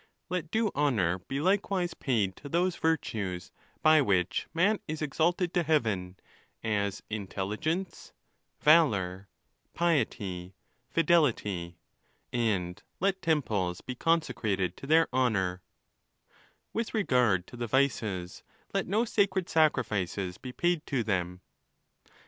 Let 0.29 0.49
due 0.49 0.71
| 0.73 0.75
honour 0.75 1.19
be 1.19 1.39
likewise 1.39 1.93
paid 1.93 2.35
to 2.37 2.49
those 2.49 2.75
virtues, 2.75 3.51
by 3.83 4.01
which 4.01 4.47
man 4.51 4.79
is 4.87 4.99
exalted 4.99 5.53
to 5.53 5.61
heaven,—as 5.61 7.03
Intelligence, 7.11 8.11
Valour, 8.61 9.29
Piety, 9.75 10.55
Fidelity; 10.89 11.77
and 12.33 12.81
let 12.99 13.21
temples 13.21 13.81
be 13.81 13.93
consecrated 13.93 14.75
to 14.77 14.87
their 14.87 15.07
honour—with 15.13 16.95
regard 16.95 17.45
to 17.45 17.55
the 17.55 17.67
vices, 17.67 18.41
let 18.73 18.87
no 18.87 19.05
sacred 19.05 19.47
sacrifices 19.49 20.39
be 20.39 20.51
paid 20.51 20.83
to 20.87 21.03
them. 21.03 21.41